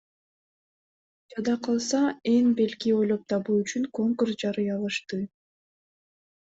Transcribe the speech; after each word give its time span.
Жада 1.33 1.55
калса 1.67 2.01
эн 2.33 2.45
белги 2.61 2.89
ойлоп 2.99 3.21
табуу 3.35 3.55
үчүн 3.61 3.83
конкурс 4.01 4.33
жарыялашты. 4.45 5.17